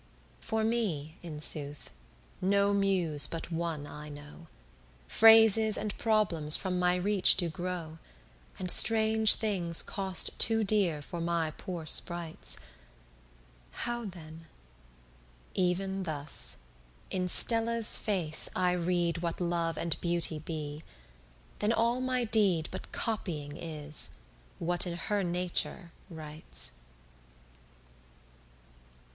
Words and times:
For 0.39 0.63
me 0.63 1.19
in 1.21 1.39
sooth, 1.41 1.91
no 2.41 2.73
Muse 2.73 3.27
but 3.27 3.51
one 3.51 3.85
I 3.85 4.09
know: 4.09 4.47
Phrases 5.07 5.77
and 5.77 5.95
problems 5.99 6.55
from 6.55 6.79
my 6.79 6.95
reach 6.95 7.35
do 7.37 7.49
grow, 7.49 7.99
And 8.57 8.71
strange 8.71 9.35
things 9.35 9.83
cost 9.83 10.39
too 10.39 10.63
dear 10.63 11.03
for 11.03 11.21
my 11.21 11.51
poor 11.51 11.85
sprites. 11.85 12.57
How 13.85 14.05
then? 14.05 14.47
Even 15.53 16.01
thus: 16.01 16.57
in 17.11 17.27
Stella's 17.27 17.95
face 17.95 18.49
I 18.55 18.71
read 18.71 19.19
What 19.19 19.39
love 19.39 19.77
and 19.77 20.01
beauty 20.01 20.39
be, 20.39 20.81
then 21.59 21.71
all 21.71 22.01
my 22.01 22.23
deed 22.23 22.69
But 22.71 22.91
copying 22.91 23.55
is, 23.55 24.09
what 24.57 24.87
in 24.87 24.97
her 24.97 25.21
Nature 25.21 25.91
writes. 26.09 26.71